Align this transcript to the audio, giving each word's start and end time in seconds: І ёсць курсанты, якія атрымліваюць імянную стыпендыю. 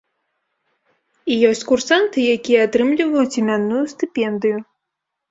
І 1.33 1.35
ёсць 1.49 1.59
курсанты, 1.71 2.23
якія 2.35 2.59
атрымліваюць 2.67 3.35
імянную 3.41 3.83
стыпендыю. 3.93 4.57